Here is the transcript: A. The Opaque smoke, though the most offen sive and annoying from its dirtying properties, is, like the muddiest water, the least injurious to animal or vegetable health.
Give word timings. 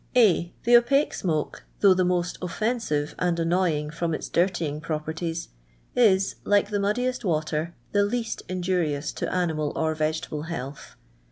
A. 0.15 0.51
The 0.63 0.75
Opaque 0.77 1.13
smoke, 1.13 1.63
though 1.81 1.93
the 1.93 2.03
most 2.03 2.39
offen 2.41 2.79
sive 2.79 3.13
and 3.19 3.39
annoying 3.39 3.91
from 3.91 4.15
its 4.15 4.29
dirtying 4.29 4.81
properties, 4.81 5.49
is, 5.95 6.37
like 6.43 6.71
the 6.71 6.79
muddiest 6.79 7.23
water, 7.23 7.75
the 7.91 8.01
least 8.03 8.41
injurious 8.49 9.11
to 9.11 9.31
animal 9.31 9.71
or 9.75 9.93
vegetable 9.93 10.45
health. 10.49 10.95